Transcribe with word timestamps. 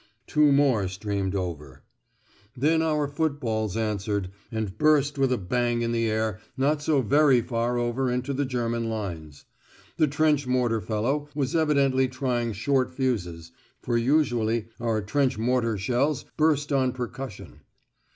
Two 0.25 0.51
more 0.51 0.87
streamed 0.87 1.35
over. 1.35 1.83
Then 2.57 2.81
our 2.81 3.07
footballs 3.07 3.77
answered, 3.77 4.31
and 4.51 4.75
burst 4.75 5.19
with 5.19 5.31
a 5.31 5.37
bang 5.37 5.83
in 5.83 5.91
the 5.91 6.09
air 6.09 6.39
not 6.57 6.81
so 6.81 7.03
very 7.03 7.39
far 7.41 7.77
over 7.77 8.09
into 8.09 8.33
the 8.33 8.43
German 8.43 8.89
lines. 8.89 9.45
The 9.97 10.07
trench 10.07 10.47
mortar 10.47 10.81
fellow 10.81 11.29
was 11.35 11.55
evidently 11.55 12.07
trying 12.07 12.53
short 12.53 12.89
fuses, 12.91 13.51
for 13.83 13.95
usually 13.95 14.69
our 14.79 15.03
trench 15.03 15.37
mortar 15.37 15.77
shells 15.77 16.25
burst 16.35 16.73
on 16.73 16.93
percussion. 16.93 17.59